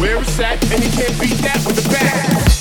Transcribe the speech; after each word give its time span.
Where 0.00 0.18
it's 0.22 0.40
at, 0.40 0.64
and 0.72 0.82
you 0.82 0.90
can't 0.90 1.20
beat 1.20 1.36
that 1.42 1.62
with 1.66 1.76
the 1.76 1.88
back. 1.90 2.59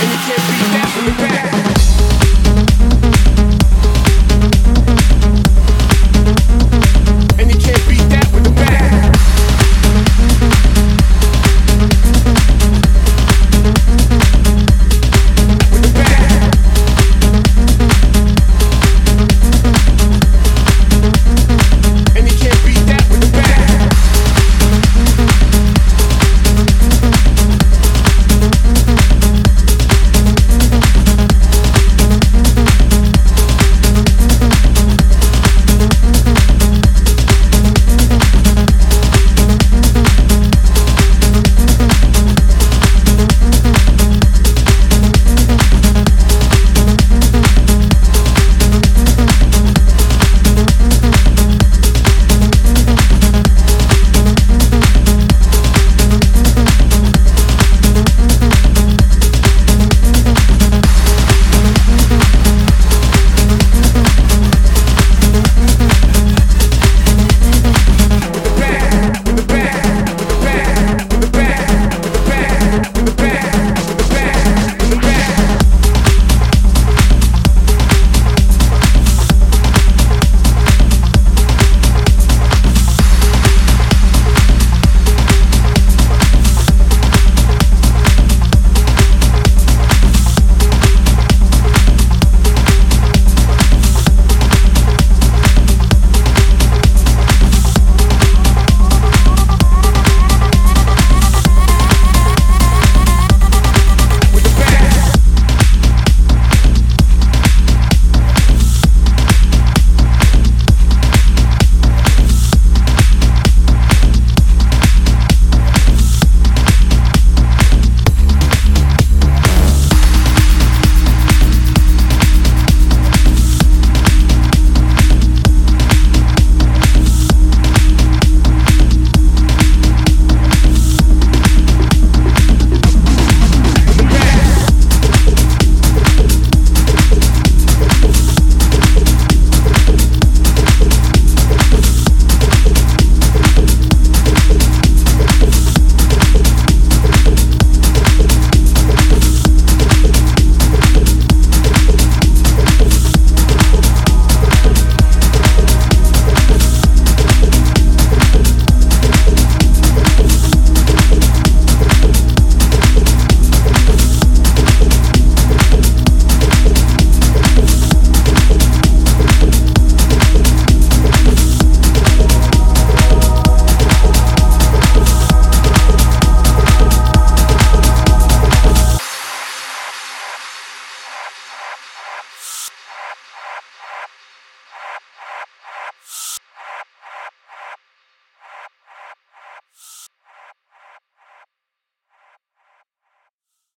And 0.00 0.08
you 0.08 0.16
can't 0.16 0.40
beat 0.48 0.72
that 0.72 0.88
with 0.96 1.12
a 1.12 1.28
back. 1.28 1.49